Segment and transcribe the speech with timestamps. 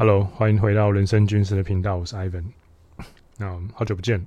[0.00, 2.44] Hello，欢迎回到人生军事的频道，我是 Ivan。
[3.36, 4.24] 那好久不见，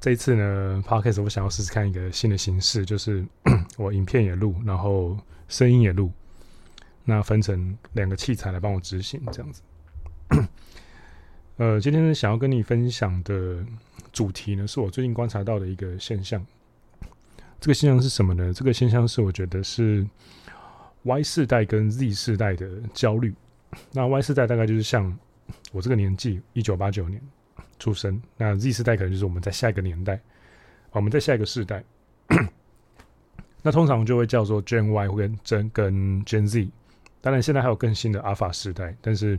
[0.00, 3.24] 这一次呢，Podcast 我想要试试看一个新的形式，就是
[3.78, 5.16] 我影片也录，然后
[5.46, 6.10] 声音也录，
[7.04, 9.62] 那分成两个器材来帮我执行这样子。
[11.58, 13.64] 呃，今天呢，想要跟你分享的
[14.12, 16.44] 主题呢，是我最近观察到的一个现象。
[17.60, 18.52] 这个现象是什么呢？
[18.52, 20.04] 这个现象是我觉得是
[21.04, 23.32] Y 世代跟 Z 世代的焦虑。
[23.92, 25.16] 那 Y 世代大概就是像
[25.72, 27.20] 我这个年纪，一九八九年
[27.78, 28.20] 出生。
[28.36, 30.20] 那 Z 世代可能就是我们在下一个年代，
[30.92, 31.82] 我们在下一个世代。
[33.62, 36.68] 那通常就会叫做 Gen Y 或跟 Gen 跟 Gen Z。
[37.20, 38.94] 当然，现在还有更新的 Alpha 世代。
[39.00, 39.38] 但是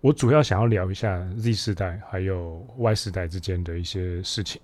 [0.00, 4.60] 我主要想要聊一下 Z 世代还有 Y 世代之间的一些事情。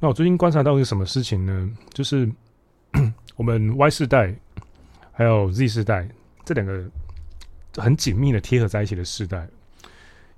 [0.00, 1.70] 那我最近观察到一个什么事情呢？
[1.92, 2.28] 就是
[3.36, 4.34] 我们 Y 世代
[5.12, 6.08] 还有 Z 世代
[6.44, 6.84] 这两个。
[7.76, 9.48] 很紧密的贴合在一起的世代，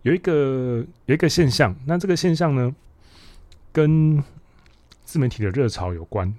[0.02, 2.74] 有一个有一个现象，那这个现象呢，
[3.72, 4.22] 跟
[5.04, 6.32] 自媒体的热潮有关。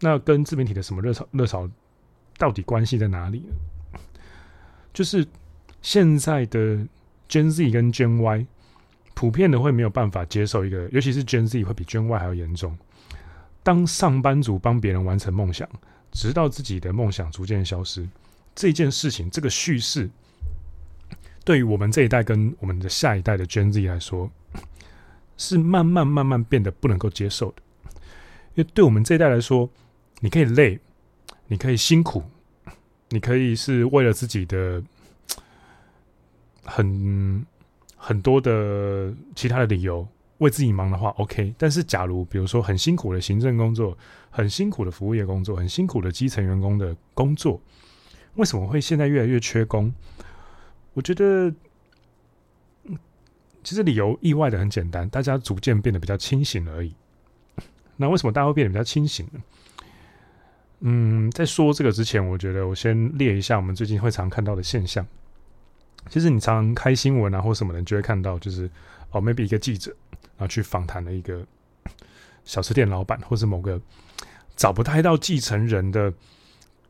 [0.00, 1.68] 那跟自媒体的什么热潮热潮
[2.36, 4.00] 到底关系在哪里呢？
[4.94, 5.26] 就是
[5.82, 6.76] 现在的
[7.28, 8.46] Gen Z 跟 Gen Y
[9.14, 12.76] 普遍的会没有办法接受一个，尤其是 Gen Z 会比 Gen Y 还要严重。
[13.62, 15.68] 当上班族帮别人完成梦想，
[16.12, 18.08] 直到自己的梦想逐渐消失。
[18.58, 20.10] 这件事情，这个叙事，
[21.44, 24.28] 对于我们这一代跟我们的下一代的 Gen Z 来说，
[25.36, 27.62] 是慢慢慢慢变得不能够接受的。
[28.56, 29.70] 因为对我们这一代来说，
[30.18, 30.80] 你可以累，
[31.46, 32.24] 你可以辛苦，
[33.10, 34.82] 你可以是为了自己的
[36.64, 37.46] 很
[37.96, 40.04] 很多的其他的理由
[40.38, 41.54] 为自己忙的话，OK。
[41.56, 43.96] 但是，假如比如说很辛苦的行政工作，
[44.30, 47.62] 很辛苦的服务业工作，很辛苦的基层员工的工作。
[48.38, 49.92] 为什么会现在越来越缺工？
[50.94, 51.52] 我觉得，
[53.64, 56.94] 其实理由意外的很简单，大家逐渐变得比较清醒而已。
[57.96, 59.40] 那为什么大家会变得比较清醒呢？
[60.80, 65.04] 嗯，在说这个之前，我觉得我先列一下我们最近会常看到的现象。
[66.08, 68.70] 其实你常开新闻啊或什么的，就会看到，就是
[69.10, 69.90] 哦，maybe 一个记者
[70.36, 71.44] 然后去访谈了一个
[72.44, 73.80] 小吃店老板，或是某个
[74.54, 76.14] 找不太到继承人的。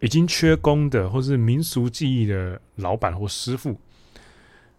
[0.00, 3.76] 已经缺工的，或是民俗技艺的老板或师傅，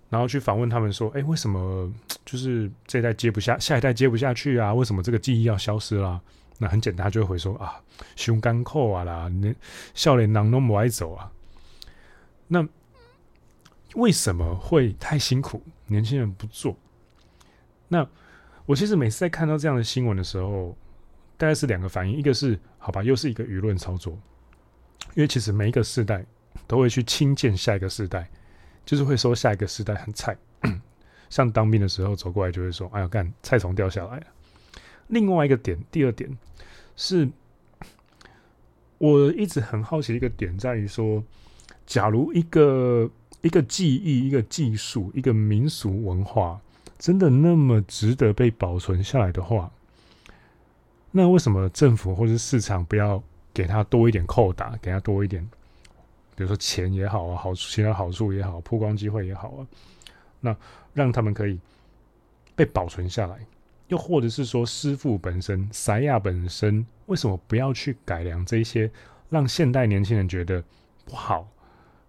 [0.09, 1.91] 然后去访问他们说：“哎，为什么
[2.25, 4.73] 就是这一代接不下，下一代接不下去啊？
[4.73, 6.21] 为什么这个技艺要消失啦？”
[6.61, 7.81] 那很简单，他就会回说：“啊，
[8.15, 9.53] 胸干扣啊啦，那
[9.93, 11.31] 笑脸囊都不爱走啊。”
[12.47, 12.67] 那
[13.95, 15.61] 为什么会太辛苦？
[15.87, 16.77] 年轻人不做？
[17.87, 18.07] 那
[18.65, 20.77] 我其实每次在看到这样的新闻的时候，
[21.37, 24.17] 大概是两个反应：一个是好吧，又是一个舆论操作。
[25.15, 26.25] 因为其实每一个世代
[26.67, 28.29] 都会去轻贱下一个世代，
[28.85, 30.37] 就是会说下一个世代很菜。
[31.29, 34.27] 像当兵的时候走过来就会说：“哎呀，干菜虫掉下来了。”
[35.07, 36.29] 另外一个点，第二点
[36.95, 37.29] 是，
[38.97, 41.23] 我一直很好奇一个点在于说，
[41.85, 43.09] 假如一个
[43.41, 46.59] 一个技艺、一个技术、一个民俗文化
[46.97, 49.71] 真的那么值得被保存下来的话，
[51.11, 53.23] 那为什么政府或是市场不要？
[53.59, 55.43] 给他多一点扣打，给他多一点，
[56.33, 59.67] 比如说钱也好啊，好其他好处也好，曝光机会也好啊，
[60.39, 60.55] 那
[60.93, 61.59] 让他们可以
[62.55, 63.37] 被保存下来。
[63.89, 68.89] 又或者是说，师傅本身、赛亚本身，为什么不要去改良这些
[69.29, 70.63] 让现代年轻人觉得
[71.03, 71.45] 不好、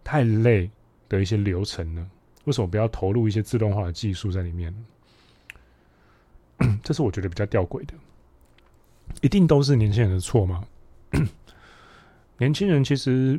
[0.05, 0.71] 太累
[1.09, 2.11] 的一些流程呢？
[2.45, 4.73] 为什么不要投入一些自动化的技术在里面？
[6.85, 7.95] 这是我觉得比较吊诡的。
[9.21, 10.65] 一定都是年轻人的错吗？
[12.41, 13.39] 年轻人其实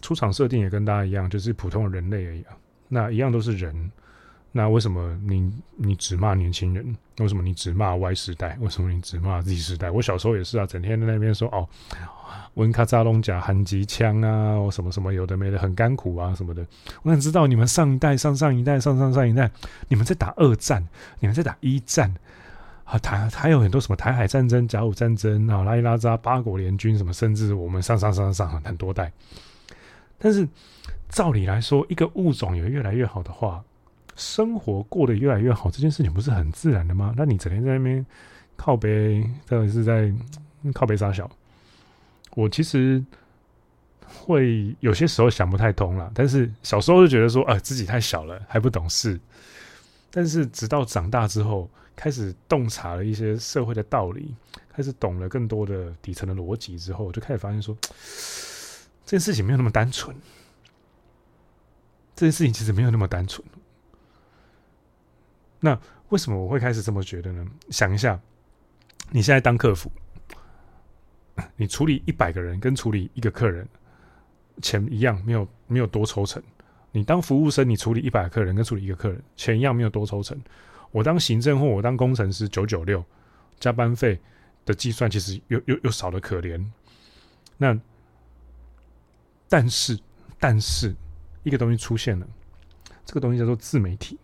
[0.00, 2.56] 出场设定也跟大家一样，就是普通的人类而已啊。
[2.88, 3.92] 那一样都是人，
[4.50, 6.96] 那为什么你你只骂年轻人？
[7.20, 8.58] 为什么你只骂 Y 时代？
[8.60, 9.90] 为什么你只骂 Z 世代？
[9.92, 11.68] 我小时候也是啊，整天在那边说哦，
[12.54, 16.66] 温卡扎龙甲含机枪啊，我什么什么有的没的，很甘苦啊什么的。
[17.02, 19.48] 我想知道你们上一代、上上一代、上上上一代，
[19.88, 20.84] 你们在打二战，
[21.20, 22.12] 你们在打一战。
[22.92, 29.10] 啊，台还有很多什么台海战争、甲午战争啊，拉伊拉扎、八国联军什么，甚至我们上上上上上很多代。
[30.18, 30.46] 但是
[31.08, 33.64] 照理来说，一个物种有越来越好的话，
[34.14, 37.14] 生活过得越来越好，这件事情不是很自然的吗？
[37.16, 38.04] 那你整天在那边
[38.56, 40.12] 靠北，到底是在
[40.74, 41.30] 靠北杀小？
[42.34, 43.02] 我其实
[44.06, 49.18] 会有些时候想不太通了，但是小时候就觉得说，啊、呃，自己太小了，还不懂事。
[50.10, 54.34] 但是直到长大之后，开始洞察了一些社会的道理，
[54.72, 57.76] 开始懂了更多的底层的逻辑之后，我就开始发现说，
[59.04, 60.16] 这件事情没有那么单纯。
[62.14, 63.46] 这件事情其实没有那么单纯。
[65.60, 65.78] 那
[66.10, 67.46] 为什么我会开始这么觉得呢？
[67.70, 68.20] 想一下，
[69.10, 69.90] 你现在当客服，
[71.56, 73.66] 你处理一百个人跟处理一个客人，
[74.60, 76.42] 钱一样，没有没有多抽成。
[76.90, 80.38] 你当服务生，你处理一百个客人跟处理一个客人，钱一样，没有多抽成。
[80.92, 83.04] 我当行政或我当工程师，九九六，
[83.58, 84.20] 加班费
[84.64, 86.64] 的计算其实又又又少得可怜。
[87.56, 87.76] 那
[89.48, 89.98] 但是
[90.38, 90.94] 但是
[91.42, 92.26] 一个东西出现了，
[93.04, 94.18] 这个东西叫做自媒体。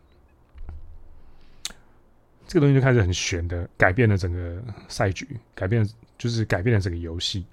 [2.47, 5.87] 这个东西就开始很玄的改变了整个赛局，改变
[6.17, 7.45] 就是改变了整个游戏。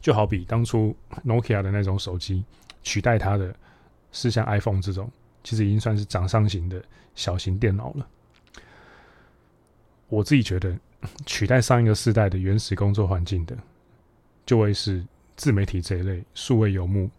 [0.00, 2.44] 就好比当初 Nokia 的那种手机
[2.82, 3.54] 取代它的，
[4.10, 5.10] 是像 iPhone 这种，
[5.42, 6.82] 其实已经算是掌上型的
[7.14, 8.08] 小型电脑了。
[10.08, 10.76] 我自己觉得，
[11.26, 13.56] 取代上一个世代的原始工作环境的，
[14.46, 15.04] 就会是
[15.36, 17.10] 自媒体这一类数位游牧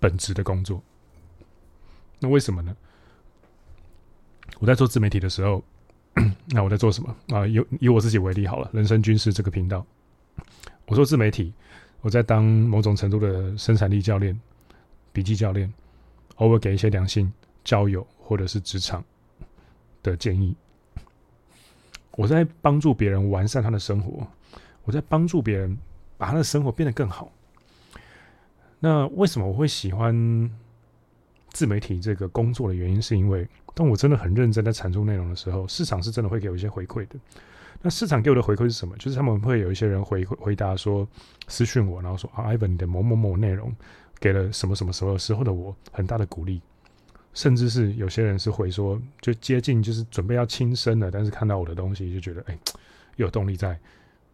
[0.00, 0.82] 本职的工作。
[2.18, 2.74] 那为什么呢？
[4.58, 5.62] 我在做自媒体的时候，
[6.48, 7.46] 那我在做什么啊？
[7.46, 9.84] 以以我自己为例好了，人生军事这个频道，
[10.86, 11.52] 我做自媒体，
[12.00, 14.40] 我在当某种程度的生产力教练、
[15.12, 15.70] 笔记教练，
[16.36, 17.32] 偶尔给一些良性、
[17.64, 19.04] 交友或者是职场
[20.02, 20.54] 的建议。
[22.12, 24.26] 我在帮助别人完善他的生活，
[24.84, 25.76] 我在帮助别人
[26.16, 27.30] 把他的生活变得更好。
[28.78, 30.50] 那为什么我会喜欢
[31.50, 33.46] 自媒体这个工作的原因，是因为。
[33.74, 37.16] 当我真的很认真在产出内容的时候，市场是真的会给我一些回馈的。
[37.82, 38.96] 那市场给我的回馈是什么？
[38.96, 41.06] 就是他们会有一些人回回答说，
[41.46, 43.70] 私讯我，然后说啊，Ivan，你的某某某内容
[44.20, 46.60] 给了什么什么时候时候的我很大的鼓励。
[47.34, 52.58] 甚至是有些人是会说，就接近就是准备要轻生了，但是看到我的东西就觉得哎，
[53.16, 53.78] 有动力再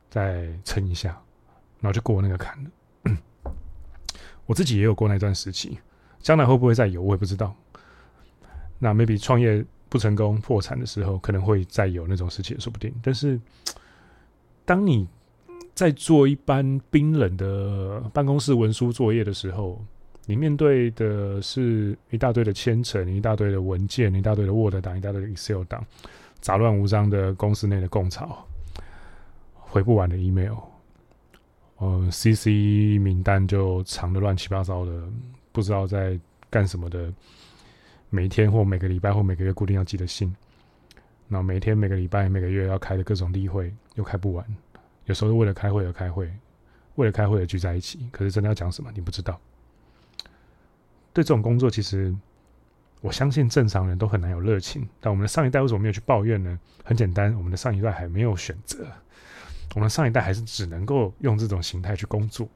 [0.08, 1.20] 再撑一下，
[1.80, 2.70] 然后就过那个坎了。
[4.46, 5.78] 我自己也有过那段时期，
[6.20, 7.52] 将来会不会再有，我也不知道。
[8.78, 12.94] 那 maybe 创业不成功破产的时候，可能会再有那种事情，说不定。
[13.02, 13.40] 但是，
[14.64, 15.08] 当你
[15.82, 19.84] 在做一般冰冷的办公室文书作业的时候，
[20.26, 25.84] 你面对的是一大堆的签呈，一大堆的文件，一大堆的 Word 档，一大堆的 Excel 档，
[26.40, 28.46] 杂乱无章的公司内的共槽，
[29.54, 30.54] 回不完的 email，
[31.78, 32.46] 呃，CC
[33.00, 35.02] 名单就藏得乱七八糟的，
[35.50, 36.16] 不知道在
[36.48, 37.12] 干什么的。
[38.08, 40.32] 每天或每个礼拜或每个月固定要寄的信，
[41.26, 44.46] 那每天每个礼拜每个月要开的各种例会又开不完，
[45.06, 46.30] 有时候是为了开会而开会，
[46.94, 49.40] 为了开会而聚在一起，可是真的要讲什么你不知道。
[51.12, 52.14] 对这种工作，其实
[53.00, 54.88] 我相信正常人都很难有热情。
[55.00, 56.58] 但我们的上一代为什么没有去抱怨呢？
[56.84, 58.86] 很简单，我们的上一代还没有选择，
[59.74, 62.48] 我们上一代还是只能够用这种形态去工作。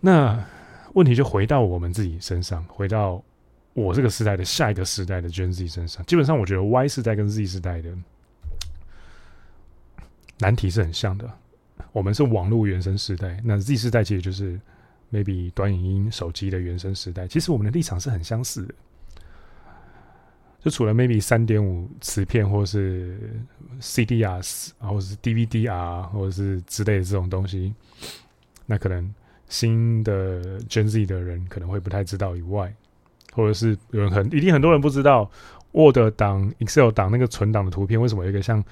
[0.00, 0.42] 那
[0.94, 3.22] 问题就回到我们自己身上，回到。
[3.72, 7.96] 我这个时代的下一个时代的 Gen Z 身上，基本上我觉得 Y 世代跟 Z 世代的
[10.40, 11.30] 难题是很像的。
[11.92, 14.58] 我们是网络原生时代，那 Z 世代其实就是
[15.12, 17.26] maybe 短影音手机的原生时代。
[17.26, 18.74] 其实我们的立场是很相似的，
[20.60, 23.18] 就除了 maybe 三点五磁片，或是
[23.80, 24.40] CDR，
[24.78, 27.74] 或者是 DVDR，或者是之类的这种东西，
[28.66, 29.12] 那可能
[29.48, 32.72] 新的 Gen Z 的人可能会不太知道以外。
[33.32, 35.30] 或者是有人很一定很多人不知道
[35.70, 38.62] Word 档、Excel 档那个存档的图片为什么有一个像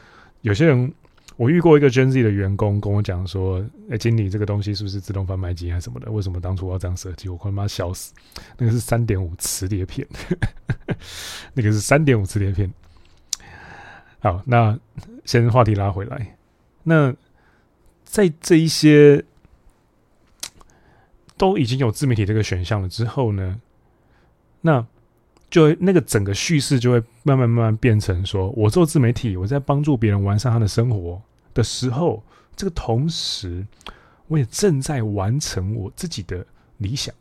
[0.40, 0.92] 有些人，
[1.38, 6.10] 我遇过一个 Gen Z 的员工跟我讲说：“哎、经理，这个东西是不是自动贩卖机还是什么的？
[6.10, 8.12] 为什么当初要这样设计？”我快他妈笑死！
[8.56, 10.04] 那个是三点五磁碟片，
[11.54, 12.68] 那个是三点五磁碟片。
[14.18, 14.76] 好，那
[15.24, 16.36] 先话题拉回来。
[16.82, 17.14] 那
[18.02, 19.24] 在这一些
[21.36, 23.60] 都已经有自媒体这个选项了之后呢？
[24.62, 24.84] 那
[25.50, 31.20] 就那个整个叙事就会慢慢慢慢变成说，我做自媒体，我在帮助别人完善他的生活
[31.54, 32.22] 的时候，
[32.54, 33.66] 这个同时
[34.26, 36.44] 我也正在完成我自己的
[36.76, 37.14] 理想，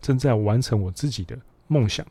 [0.00, 1.36] 正在完成我自己的
[1.66, 2.06] 梦想。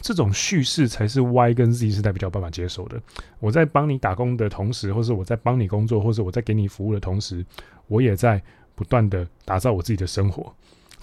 [0.00, 3.00] 这种叙事才是 Y 跟 Z 世代比较办法接受的。
[3.38, 7.46] 我在帮你打工的同时，或是我在帮你工作，或是我在给你服务的同时，
[7.86, 8.42] 我也在
[8.74, 10.52] 不断的打造我自己的生活。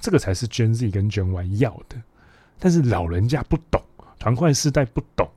[0.02, 1.96] 这个才是 Gen Z 跟 Gen Y 要的。
[2.60, 3.82] 但是老人家不懂，
[4.20, 5.28] 团块世代不懂。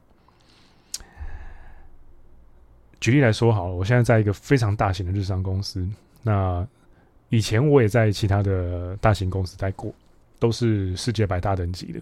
[3.01, 5.89] 举例来说好了，我现在在一个非常大型的日商公司，
[6.23, 6.67] 那
[7.31, 9.93] 以前我也在其他的大型公司待过，
[10.39, 12.01] 都是世界百大等级的。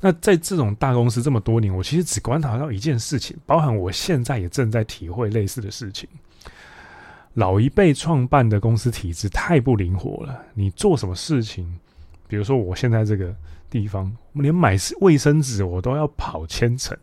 [0.00, 6.08] 那在这种大公司这么多年，我其实只观察到一件事情，包含我现在也正在体会类似的事情。
[7.34, 11.78] 老一辈创办的公司体制太不灵活了，你做什么事情，
[12.28, 13.34] 比如说我现在这个
[13.68, 16.96] 地方，连买卫生纸我都要跑千层，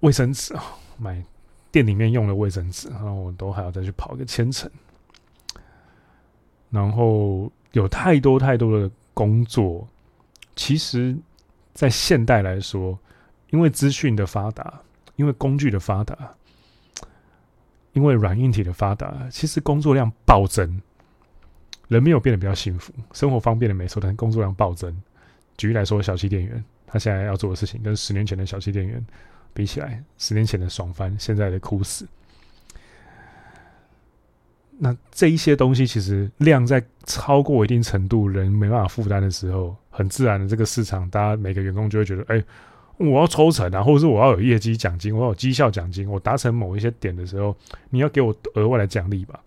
[0.00, 0.62] 卫生纸啊，
[0.98, 1.24] 买
[1.70, 4.70] 店里面用的卫生纸，然后我都还要再去跑个千层，
[6.70, 9.86] 然后有太多太多的工作，
[10.56, 11.16] 其实，
[11.72, 12.98] 在现代来说，
[13.50, 14.80] 因为资讯的发达，
[15.16, 16.34] 因为工具的发达。
[17.94, 20.80] 因为软硬体的发达，其实工作量暴增，
[21.88, 24.94] 人没有变得比较幸福，生活方便的没错，但是工作量暴增。
[25.56, 29.04] 举例来说，小七店员他现在要做的事情，跟十年前的小七店员
[29.52, 32.06] 比起来，十年前的爽翻，现在的哭死。
[34.78, 42.42] 那这一些东西，其实量在超过一定程度，人没办法负担的时候，很自然的，这个市场，大家每个员工就会觉得，哎。
[42.98, 46.08] 我要抽成啊，或者是我要有业绩奖金，我要有绩效奖金。
[46.08, 47.56] 我达成某一些点的时候，
[47.90, 49.40] 你要给我额外的奖励吧？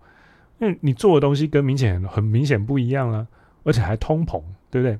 [0.58, 3.26] 因为你做的东西跟明显很明显不一样啊，
[3.64, 4.98] 而且还通膨，对不对？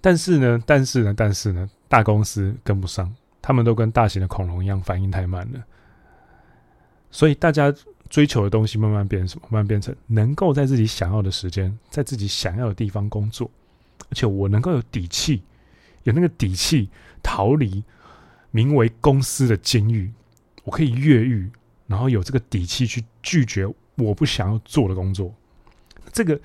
[0.00, 5.64] 但是呢，但是呢，但是呢，大公司跟不上，他们都跟大型的恐龙一样，反应太慢了。
[7.10, 7.74] 所以大家
[8.08, 9.48] 追求的东西慢慢变什么？
[9.50, 13.50] 慢慢变成能够在自己想要的时间，在自己想要的地方工作，
[14.10, 15.42] 而且我能够有底气。
[16.04, 16.88] 有那个底气
[17.20, 17.82] 逃离
[18.52, 20.08] 名为公司的监狱，
[20.62, 21.50] 我可以越狱，
[21.86, 23.66] 然后有这个底气去拒绝
[23.96, 25.34] 我不想要做的工作。
[26.12, 26.40] 这个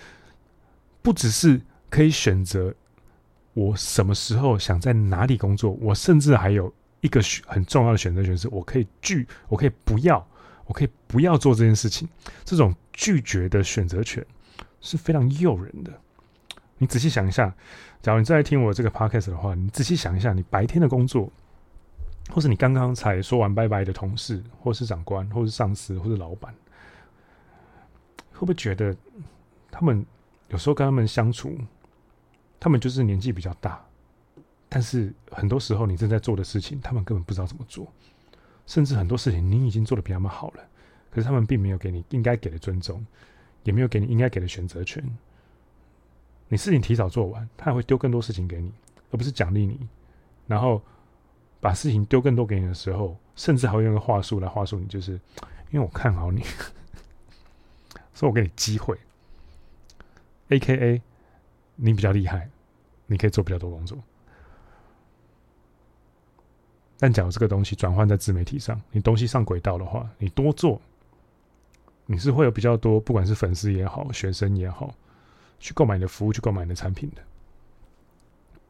[1.02, 2.74] 不只是可以选择
[3.54, 10.26] 我什么时候想在哪里工作，我甚至还有一个很重要的选择权，是我可以拒，我可以不要，
[10.66, 12.08] 我可以不要做这件事情。
[12.44, 14.26] 这种拒绝的选择权
[14.80, 15.92] 是非常诱人的。
[16.78, 17.54] 你仔细想一下。
[18.02, 21.32] 假如你在听我这个 podcast 的话，你仔细想一下，你白天的工作，
[22.32, 26.54] 或是你刚刚才说完拜拜的同事，或是长官，或是上司，或是老板，
[28.32, 28.96] 会不会觉得
[29.70, 30.06] 他们
[30.48, 31.58] 有时候跟他们相处，
[32.60, 33.84] 他们就是年纪比较大，
[34.70, 37.92] 但是很多时候你正在做的事情，他们根本不知道怎么做，
[38.66, 40.64] 甚至很多事情你已经做得比他们好了，
[41.10, 43.06] 可是他们并没有给你应该给的尊重，
[43.64, 45.04] 也没有给你应该给的选择权。
[46.48, 48.72] 你事情提早做完，他还会丢更多事情给你，
[49.12, 49.88] 而不是奖励你。
[50.48, 50.82] 然后
[51.62, 55.14] 把事情丢更多给你的时候，甚至还会用个话术来话术你，就是
[55.70, 56.42] 因为我看好你，
[58.14, 58.98] 所以我给你机会。
[60.50, 61.02] AKA
[61.76, 62.50] 你比较厉害，
[63.06, 63.98] 你可以做比较多工作。
[67.00, 70.82] 但假如这个东西转换在自媒体上，你东西上轨道的话，你多做，
[72.06, 74.94] 你是会有比较多，不管是粉丝也好，学生也好。
[75.60, 77.22] 去购买你的服务，去购买你的产品的。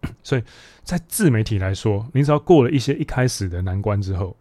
[0.23, 0.43] 所以
[0.83, 4.35] 在自媒体来说，你只要过了一些一开始的难关之后，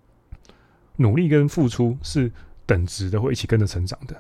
[0.97, 2.31] 努力跟付出是
[2.67, 4.17] 等值的，会一起跟着成长的。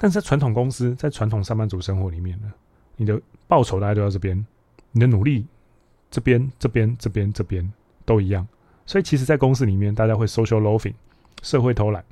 [0.00, 2.52] 但是在传统公司，在传统上班族生活里面呢，
[2.96, 4.46] 你的报酬大家都在这边，
[4.92, 5.46] 你的努力
[6.10, 7.72] 这边、这边、这边、这边
[8.04, 8.46] 都一样。
[8.86, 10.94] 所以其实，在公司里面，大家会 social loafing，
[11.42, 12.04] 社会偷懒，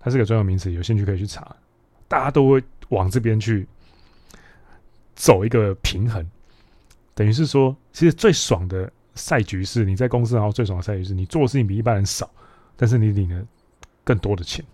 [0.00, 1.56] 它是个专有名词，有兴趣可以去查。
[2.08, 2.62] 大家都会。
[2.90, 3.66] 往这边去
[5.16, 6.24] 走一个平衡，
[7.14, 12.30] 等于是说，其实最爽的赛局是你在公司，然后最爽的赛局是你做的事情比一般人少，
[12.76, 13.46] 但是你领了
[14.02, 14.64] 更多的钱，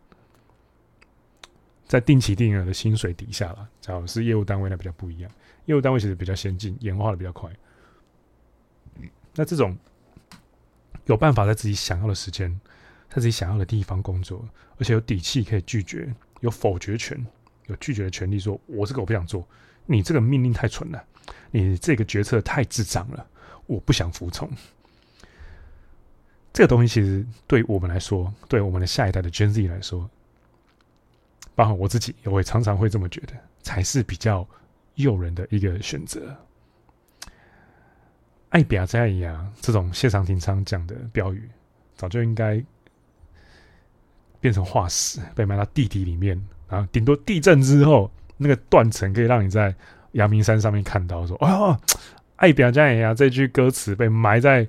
[1.87, 3.69] 在定期定额的薪水底下了。
[3.81, 5.31] 假如是业务单位，那比较不一样，
[5.67, 7.51] 业务单位其实比较先进，演化的比较快。
[9.35, 9.77] 那这种
[11.07, 12.51] 有办法在自己想要的时间，
[13.09, 14.45] 在自己想要的地方工作，
[14.79, 17.25] 而且有底气可以拒绝，有否决权。
[17.67, 19.47] 有拒绝的权利，说：“我这个我不想做，
[19.87, 21.05] 你这个命令太蠢了，
[21.51, 23.27] 你这个决策太智障了，
[23.67, 24.51] 我不想服从。”
[26.53, 30.11] 这个东西其实对我们来说，对我们的下一代的 Gen Z 来说，
[31.55, 34.47] 包括我自己，我也常常会这么觉得，才是比较
[34.97, 36.37] 诱人的一个选择。
[38.49, 41.49] 爱表在呀，这种谢长廷常讲的标语，
[41.95, 42.61] 早就应该
[44.41, 46.41] 变成化石，被埋到地底里面。
[46.67, 49.73] 啊，顶多地震之后那个断层可以让你在
[50.13, 51.79] 阳明山上面看到，说：“哦，
[52.37, 54.67] 爱表家呀，这句歌词被埋在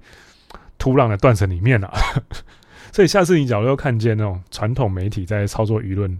[0.77, 1.93] 土壤的断层里面了。
[2.91, 6.19] ”所以下次你假如又看见那种传统媒体在操作舆论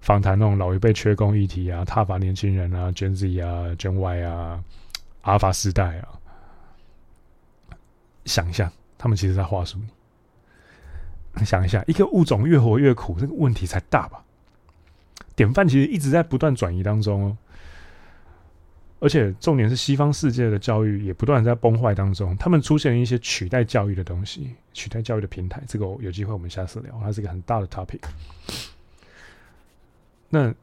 [0.00, 4.62] 访谈那种老一辈缺工议题啊、挞伐年轻人啊、Gen Z 啊、Gen Y 啊、
[5.22, 6.08] 阿尔法时代啊，
[8.26, 11.44] 想一下，他们其实在话术你。
[11.44, 14.22] 想一下，一个物种越活越苦，这个问题才大吧？
[15.34, 17.36] 典范其实一直在不断转移当中哦，
[19.04, 25.62] 而且重点是西方世界的教育也不断在崩坏当中，他们出现了一些取代教育的东西，取代教育的平台。
[25.66, 28.00] 这个有机会我们下次聊，它是一个很大的 topic。
[30.30, 30.54] 那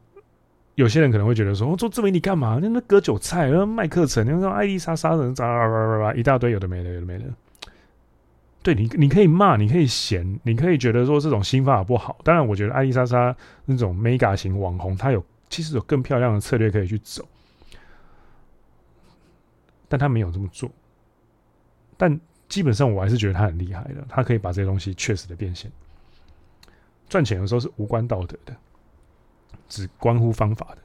[0.74, 2.58] 有些人可能会觉得说，我、哦、做自媒体干嘛？
[2.60, 7.24] 那那割韭菜，卖课程，那种爱丽莎莎的，咋一大堆有的没的，有的没的。
[8.60, 12.18] 对你，你可以骂，你可以嫌，你可以觉得说这种新方法不好。
[12.24, 17.24] 当然，我觉得爱丽莎莎那种 mega 型网红，她有其实有更漂亮的策略可以去走，
[19.92, 20.70] 但他没有这么做。
[21.98, 22.18] 但
[22.48, 25.70] 基本上，我还是觉得他很厉害的，他可以把这些东西确实的变现。
[27.10, 28.56] 赚钱有时候是无关道德的，
[29.68, 30.78] 只关乎方法的。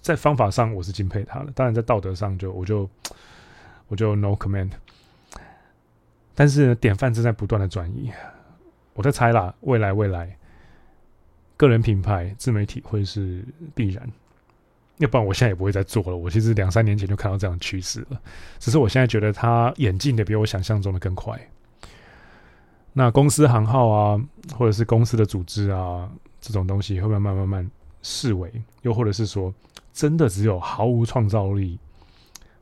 [0.00, 2.88] 在方法上，我是敬佩他的，当然在道德上就，我就
[3.88, 4.70] 我就 no comment。
[6.34, 8.10] 但是，典范正在不断的转移，
[8.94, 10.34] 我在猜啦，未来未来，
[11.58, 14.10] 个人品牌自媒体会是必然，
[14.98, 16.16] 要不然我现在也不会再做了。
[16.16, 18.20] 我其实两三年前就看到这样的趋势了，
[18.58, 21.38] 只是我现在觉得它演进的比我想象中的更快。
[22.92, 24.20] 那公司行号啊，
[24.56, 26.08] 或者是公司的组织啊，
[26.40, 27.70] 这种东西会慢慢慢慢
[28.02, 28.50] 式微，
[28.82, 29.52] 又或者是说，
[29.92, 31.78] 真的只有毫无创造力、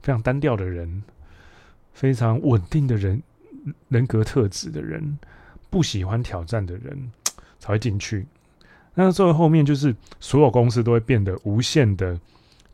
[0.00, 1.02] 非常单调的人，
[1.92, 3.22] 非常稳定的人。
[3.90, 5.16] 人格特质的人，
[5.70, 7.12] 不喜欢挑战的人
[7.60, 8.26] 才会进去。
[8.94, 12.20] 那作为后面就是所有公司都会变得无限的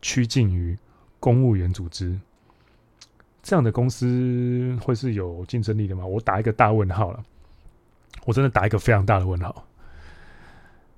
[0.01, 0.77] 趋近于
[1.19, 2.19] 公务员组织。
[3.41, 6.05] 这样的公司会是有竞争力的吗？
[6.05, 7.23] 我打一个大问号了。
[8.25, 9.65] 我真的打一个非常大的问号。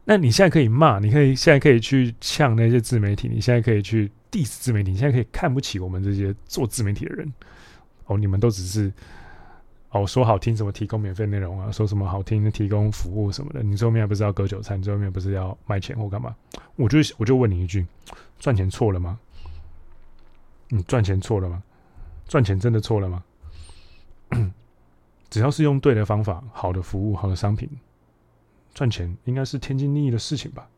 [0.06, 7.32] 那你现在可以骂，你可以现在可以去呛那些自媒体，你现在可以去 diss 自媒体，你现在可以看不起我们这些做自媒体的人。
[8.06, 8.92] 哦，你们都只是。
[9.91, 11.71] 哦，说好听什么提供免费内容啊？
[11.71, 13.62] 说什么好听的提供服务什么的？
[13.62, 14.77] 你最后面不是要割韭菜？
[14.77, 16.33] 你最后面不是要卖钱或干嘛？
[16.75, 17.86] 我就我就问你一句：
[18.39, 19.19] 赚钱错了吗？
[20.69, 21.62] 你赚钱错了吗？
[22.25, 23.24] 赚钱真的错了吗？
[25.29, 27.69] 只要是用对的方法、好的服务、好的商品，
[28.74, 30.69] 赚钱应该是天经地义的事情吧？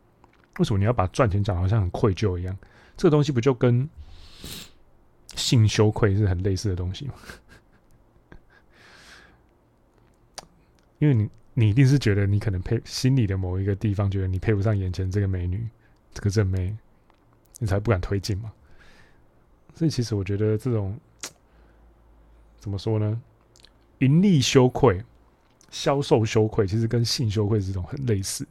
[0.57, 2.57] 为什么你要把赚钱讲好像很愧疚一样？
[2.97, 3.87] 这个东西不就跟
[5.35, 7.13] 性羞愧是很类似的东西吗？
[11.03, 15.67] 因为你，你一定是觉得你可能配心里的某一个地方，觉得你配不上眼前这个美女，
[16.13, 16.73] 这个正妹，
[17.59, 18.49] 你才不敢推进嘛。
[19.75, 20.97] 所以，其实我觉得这种
[22.57, 23.21] 怎么说呢？
[23.97, 25.03] 盈利羞愧、
[25.71, 28.47] 销售羞愧，其实跟性羞愧是这种很类似。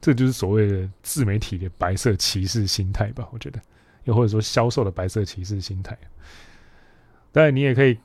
[0.00, 3.28] 这就是所谓的自媒体的白色歧视心态吧？
[3.32, 3.60] 我觉得，
[4.04, 5.98] 又或者说销售的白色歧视心态。
[7.32, 7.98] 当然，你也可以。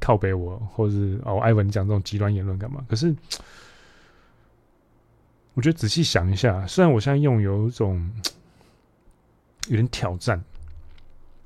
[0.00, 2.84] 靠北我，或者是哦，艾文讲这种极端言论干嘛？
[2.88, 3.14] 可是，
[5.54, 8.10] 我觉得仔细想一下，虽然我现在用有一种
[9.68, 10.42] 有点挑战、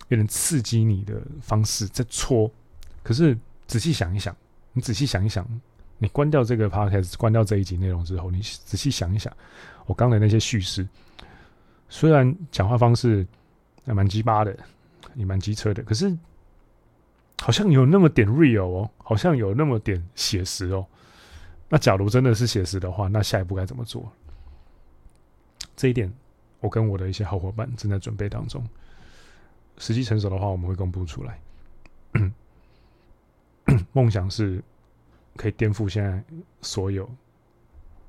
[0.08, 2.50] 有点刺激你的方式在戳，
[3.02, 3.36] 可是
[3.66, 4.36] 仔细想一想，
[4.72, 5.46] 你仔细想一想，
[5.98, 9.34] 你关掉这个 podcast，关掉这一集内容之后，你仔细想一想，
[9.86, 10.86] 我刚才那些叙事，
[11.88, 13.26] 虽然讲话方式
[13.86, 14.56] 还蛮鸡巴的，
[15.14, 16.16] 也蛮机车的，可是。
[17.42, 20.86] 好像有那么点 real 哦，好像有那么点写实哦。
[21.68, 24.12] 那假如真的是写实的话，那下一步该怎么做？
[25.74, 26.12] 这一点，
[26.60, 28.64] 我跟我的一些好伙伴正在准备当中。
[29.76, 31.40] 时机成熟的话，我们会公布出来。
[33.92, 34.62] 梦想是
[35.36, 36.22] 可以颠覆现在
[36.60, 37.10] 所有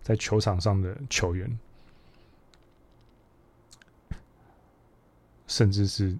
[0.03, 1.57] 在球场上的球员，
[5.47, 6.15] 甚至是。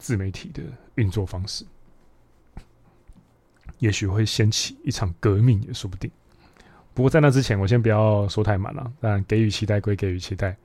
[0.00, 0.62] 自媒体的
[0.96, 1.64] 运作方式，
[3.78, 6.10] 也许会掀起一场革命也说不定。
[6.92, 8.92] 不过在那之前，我先不要说太满了。
[8.98, 10.56] 当然，给予期待归给予期待，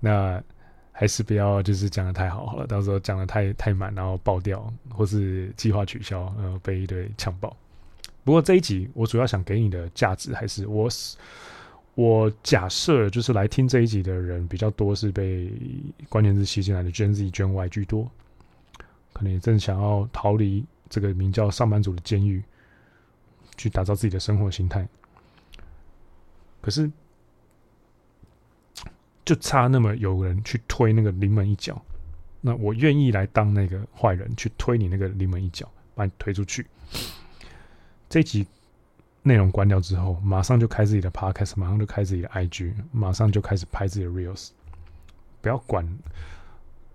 [0.00, 0.42] 那
[0.90, 2.66] 还是不要就是讲的太好好了。
[2.66, 7.54] 到时候讲的太太满，然后爆掉，或是计划取消，然后被一堆呛爆。
[8.24, 10.88] 不过这一集我主要想给你的价值，还是我
[11.94, 15.52] 我假设就是来听这一集的人比较多，是被
[16.08, 18.10] 关键字吸进来的 Gen Z、Gen Y 居多。
[19.14, 22.44] 可能也正想要逃离这个名叫上班族的监狱，
[23.56, 24.86] 去打造自己的生活形态。
[26.60, 26.90] 可是，
[29.24, 31.80] 就差那么有人去推那个临门一脚，
[32.40, 36.66] 那我愿意来当那个坏人，去推你那个临门一脚，把你推出去。
[38.08, 38.46] 这集
[39.22, 44.50] 内容关掉之后，马上就开自己的 podcast，马上就开自己的 IG，马上就开始拍自己的 reels，
[45.40, 45.86] 不要管。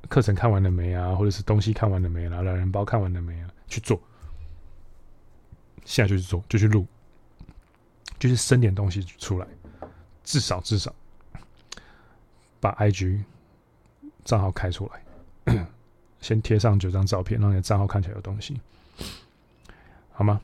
[0.08, 1.14] 课程看完了没啊？
[1.16, 2.42] 或者是东西看完了没啊？
[2.42, 3.50] 懒人包看完了没啊？
[3.68, 4.02] 去做，
[5.86, 6.86] 现在就去做，就去录，
[8.18, 9.48] 就是生点东西出来，
[10.24, 10.94] 至少至少
[12.60, 13.22] 把 IG
[14.24, 14.90] 账号开出
[15.46, 15.66] 来，
[16.22, 18.60] 先贴上九张照片，让你的账号看起来有东西，
[20.12, 20.42] 好吗？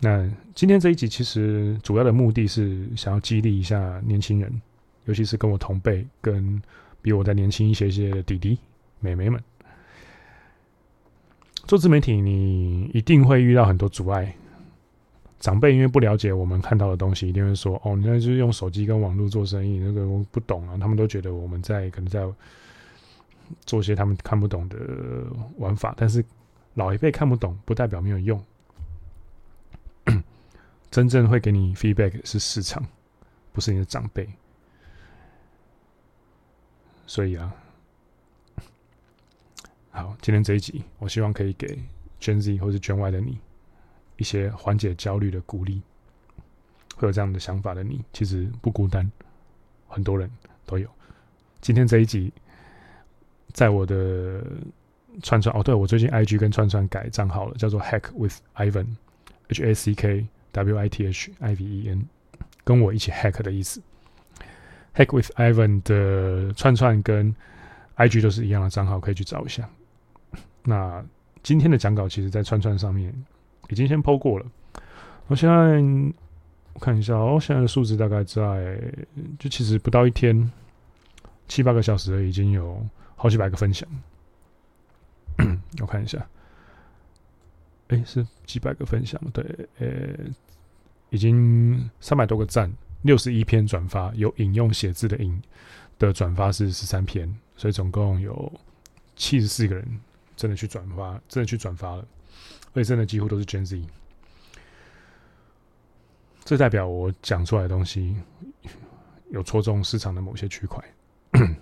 [0.00, 4.60] 那今天这一集其实主要的目的是想要激励一下年轻人，
[5.04, 6.60] 尤其是跟我同辈、跟
[7.02, 8.58] 比我再年轻一些些的弟弟
[9.00, 9.42] 妹妹们。
[11.66, 14.34] 做自媒体，你一定会遇到很多阻碍。
[15.38, 22.24] 长辈因为不了解我们看到的东西，一定会说：“哦，你那就是用手机跟网络做生意，那个我不懂啊。”他们都觉得我们在可能在
[23.66, 24.78] 做些他们看不懂的
[25.56, 25.94] 玩法。
[25.96, 26.24] 但是
[26.74, 28.40] 老一辈看不懂，不代表没有用。
[30.90, 32.84] 真正会给你 feedback 是市场，
[33.52, 34.28] 不是你的长辈。
[37.06, 37.54] 所以啊，
[39.90, 41.78] 好，今天这一集，我希望可以给
[42.20, 43.38] Gen Z 或是 Gen Y 的你。
[44.18, 45.82] 一些缓解焦虑的鼓励，
[46.94, 49.10] 会有这样的想法的你，其实不孤单，
[49.88, 50.30] 很多人
[50.64, 50.88] 都有。
[51.60, 52.32] 今天这一集，
[53.52, 54.44] 在我的
[55.22, 61.88] 串串哦，对，我最近 IG 跟串串改账号了，叫做 Hack with Ivan，H A C K W I T H I V E
[61.88, 62.06] N，
[62.62, 63.82] 跟我一起 hack 的意思。
[64.94, 67.34] Hack with Ivan 的串串跟
[67.96, 69.68] IG 都是一样的账号，可以去找一下。
[70.64, 71.04] 那
[71.42, 73.14] 今天的讲稿，其实在串串上面。
[73.68, 74.44] 已经先 po 过了，
[75.28, 75.54] 我现在
[76.74, 78.78] 我看一下哦，现在的数字大概在，
[79.38, 80.50] 就其实不到一天，
[81.48, 82.84] 七八个小时而已，经有
[83.16, 83.88] 好几百个分享。
[85.80, 86.26] 我看一下，
[87.88, 89.42] 哎、是几百个分享，对，
[89.78, 89.88] 呃、
[91.08, 92.70] 已经三百多个赞，
[93.02, 95.40] 六十一篇转发，有引用写字的引
[95.98, 98.52] 的转发是十三篇，所以总共有
[99.16, 100.00] 七十四个人
[100.36, 102.06] 真的去转发，真的去转发了。
[102.74, 103.84] 而且真的几乎都是 Gen Z，
[106.44, 108.16] 这代表我讲出来的东西
[109.30, 110.82] 有戳中市场的某些区块。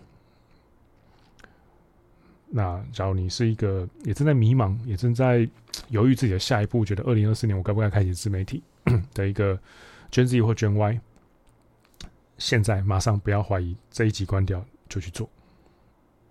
[2.52, 5.48] 那假如你是一个也正在迷茫，也正在
[5.88, 8.62] 犹豫自己的下一步，觉得二零二四年我该不该开启自媒体
[9.14, 9.58] 的一个
[10.10, 11.00] Gen Z 或 Gen Y，
[12.40, 15.28] 现在马上不要怀疑，这一集关掉就去做。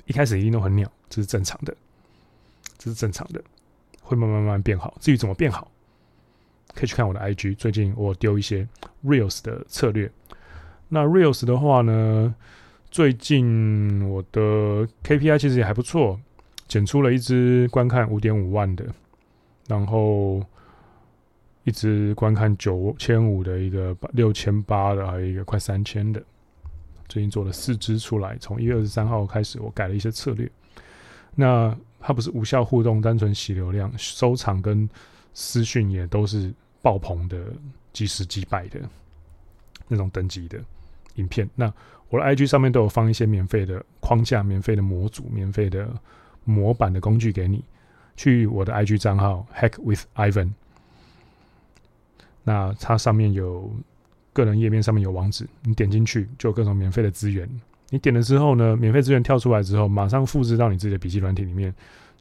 [0.08, 1.74] 一开始一定都很鸟，这是正常的，
[2.80, 3.42] 这是正常的。
[4.02, 4.98] 会慢慢慢慢变好。
[5.00, 5.70] 至于怎么变好，
[6.74, 7.56] 可以去看我的 IG。
[7.58, 8.68] 最近我丢一些
[9.06, 10.12] Reels 的策略。
[10.88, 12.34] 那 Reels 的话呢，
[12.90, 16.20] 最近我的 KPI 其实也还不错，
[16.68, 18.84] 剪出了一支观看五点五万的，
[19.68, 20.44] 然后
[21.70, 26.22] 一支观看九千五的一个六千八的，还有一个快三千的。
[27.08, 30.50] 最近做了四支出来，从一月二十三号开始，我改了一些策略。
[31.36, 34.90] 那它不是无效互动，单纯洗流量，收藏跟
[35.34, 36.52] 私讯也都是
[36.82, 37.38] 爆棚的，
[37.94, 38.82] 几十几百的
[39.88, 40.60] 那种等级的
[41.16, 41.48] 影片。
[41.56, 41.72] 那
[42.10, 45.88] 我的 IG 上面都有放一些免费的框架、免费的模组、免费的
[46.46, 47.64] 模板的工具给你。
[48.16, 50.52] 去我的 IG 账号 Hack with Ivan，
[52.44, 53.72] 那它上面有
[54.34, 57.50] 个人页面上面有网址，你点进去就有各种免费的资源。
[57.90, 61.74] 你点了之后呢，免费资源跳出来之后，马上复制到你自己的笔记软体里面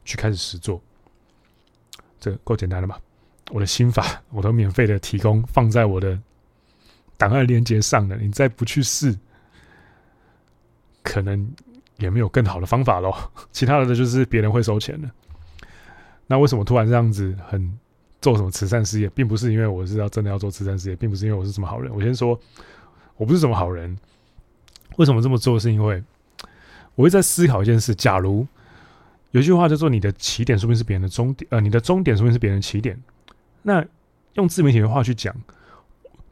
[0.03, 0.81] 去开始实做，
[2.19, 2.99] 这够简单了吧？
[3.51, 6.19] 我的心法 我都免费的提供放在我的
[7.17, 9.17] 档案链接上了，你再不去试，
[11.03, 11.51] 可能
[11.97, 13.31] 也没有更好的方法咯。
[13.51, 15.09] 其他的就是别人会收钱的。
[16.27, 17.77] 那为什么突然这样子很
[18.21, 21.93] 做什么慈善事业，并不是因为我是要真的要做慈善事业，并不是因为我是什么好人。
[21.93, 22.39] 我先说，
[23.15, 23.97] 我不是什么好人。
[24.97, 25.57] 为什么这么做？
[25.59, 26.03] 是因为
[26.95, 28.45] 我会在思考一件事：假如
[29.31, 33.01] 有一句话叫做“你的起点说不定是别人的终点”，呃，你的终点说不定是别人的起点。
[33.61, 33.85] 那
[34.33, 35.33] 用自媒体的话去讲，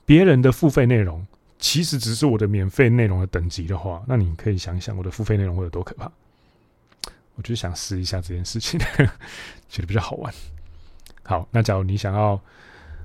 [0.06, 1.26] 别人的付费内容
[1.60, 6.12] 其实只是我的免费内容的等级的话，那你可以想一想，我的付费内容会有多可怕？
[7.36, 8.80] 我就想试一下这件事情，
[9.69, 10.34] 觉得比较好玩。
[11.28, 12.40] 好，那假如你想要，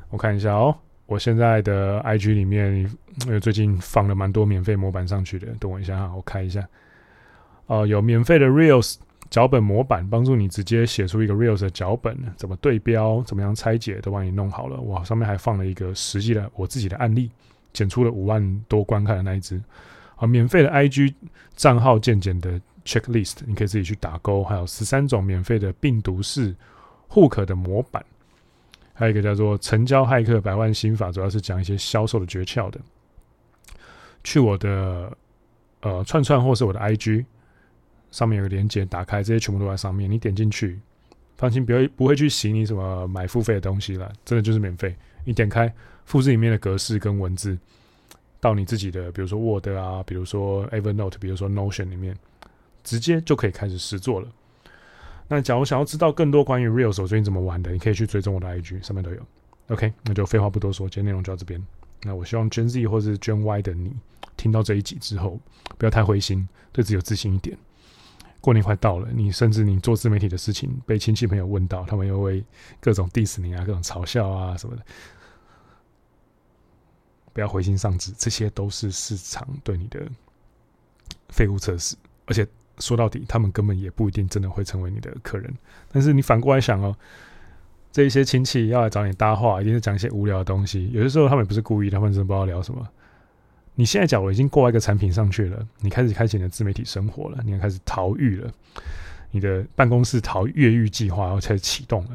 [0.08, 0.72] 我看一下哦。
[1.06, 2.88] 我现在的 IG 里面，
[3.26, 6.66] 因为最近放了蛮多免费模板上去的，等我一下哈，我开一下。
[7.66, 8.94] 哦、有免费的 Reels
[9.28, 14.80] 脚本模板，帮助你直接写出一个 Reels 的脚本，怎么对标，怎么样拆解，都帮你弄好了。
[14.82, 17.28] 哇，上面还放了一个实际的我自己的案例，
[17.72, 19.60] 剪出了五万多观看的那一只。
[20.14, 21.12] 啊，免费的 IG
[21.56, 26.54] 账号健检的 Checklist，你可以自己去打勾，还有十三种免费的病毒式
[27.10, 28.02] Hook 的模板。
[28.94, 32.80] 还有一个叫做“成交骇客百万心法”，主要是讲一些销售的诀窍的。
[34.22, 35.16] 去我的
[35.80, 37.24] 呃串串或是我的 IG
[38.10, 40.08] 上面有个连接，打开这些全部都在上面。
[40.10, 40.78] 你点进去，
[41.36, 44.94] 放心，不会不会去洗你什么买付费的东西了，真的就是免费。
[45.24, 45.72] 你点开，
[46.04, 47.58] 复制里面的格式跟文字
[48.40, 52.16] 到你自己的，比如说 Word 啊，比如说 Evernote，比如说 Notion 里面，
[52.84, 54.28] 直接就可以开始实做了。
[55.28, 59.20] 那假如想要知道更多关于 Reels 我最近怎么玩的，你可以去追踪我的 IG，上面都有。
[59.68, 61.64] OK，那就废话不多说，今天内容就到这边。
[62.02, 63.94] 那我希望 Gen Z 或是 Gen Y 的你
[64.36, 65.40] 听到这一集之后，
[65.78, 67.56] 不要太灰心，对自己有自信一点。
[68.40, 72.44] 过年快到了，你甚至你做自媒体的事情被亲戚朋友问到，他们又会
[72.80, 74.82] 各种 diss 你啊，各种嘲笑啊什么的。
[77.32, 80.00] 不要灰心丧志，这些都是市场对你的
[81.28, 82.46] 废物测试，而且
[82.78, 85.52] 说到底，他们根本也不一定真的会成为你的客人。
[85.90, 86.96] 但是你反过来想哦，
[87.92, 90.90] 这一些亲戚要来找你搭话，一定是讲一些无聊的东西。
[90.92, 92.86] 有的时候他们也不是故意，他们真的不知道聊什么。
[93.74, 98.52] 你现在假如已经挂一个产品上去了，你开始开启你的自媒体生活了，你要开始逃狱了，
[99.30, 102.10] 你的办公室逃越狱计划要开始启动了，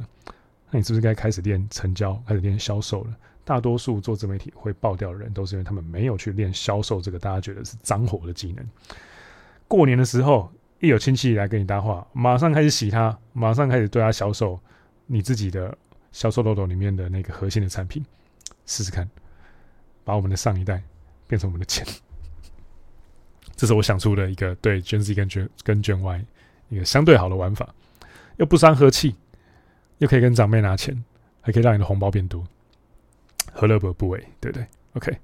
[0.70, 3.18] 那你是不是该开始练成交，开始练销售了？
[3.44, 8.66] 大多数做自媒体会爆掉的人，都是因为他们没有去练销售这个大家觉得是脏活的技能。
[9.68, 14.60] 过年的时候，一有亲戚来跟你搭话，马上开始洗他，马上开始对他销售
[15.06, 15.78] 你自己的
[16.12, 18.06] 销售漏斗里面的那个核心的产品，
[18.66, 19.10] 试试看，
[20.04, 20.82] 把我们的上一代
[21.28, 21.86] 变成我们的钱。
[23.56, 26.26] 这是我想出的一个对 Gen Z 跟 Gen 跟 Gen Y
[26.70, 27.68] 一个相对好的玩法，
[28.38, 29.16] 又不伤和气，
[29.98, 31.04] 又可以跟长辈拿钱，
[31.42, 32.44] 还可以让你的红包变多。
[33.52, 35.18] 何乐而不为，对不对？OK，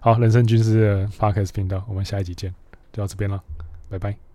[0.00, 2.52] 好，人生军师的 Podcast 频道，我们下一集见，
[2.92, 3.40] 就到这边了，
[3.88, 4.27] 拜拜。